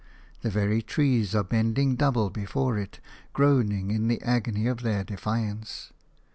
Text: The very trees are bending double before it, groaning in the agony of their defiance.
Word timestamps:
The 0.41 0.49
very 0.49 0.81
trees 0.81 1.35
are 1.35 1.43
bending 1.43 1.95
double 1.95 2.31
before 2.31 2.79
it, 2.79 2.99
groaning 3.33 3.91
in 3.91 4.07
the 4.07 4.19
agony 4.23 4.65
of 4.65 4.81
their 4.81 5.03
defiance. 5.03 5.93